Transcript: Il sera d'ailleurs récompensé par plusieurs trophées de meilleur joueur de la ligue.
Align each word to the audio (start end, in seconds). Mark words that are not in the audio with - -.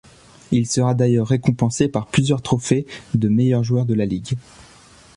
Il 0.49 0.65
sera 0.65 0.95
d'ailleurs 0.95 1.27
récompensé 1.27 1.87
par 1.87 2.07
plusieurs 2.07 2.41
trophées 2.41 2.87
de 3.13 3.29
meilleur 3.29 3.63
joueur 3.63 3.85
de 3.85 3.93
la 3.93 4.07
ligue. 4.07 4.35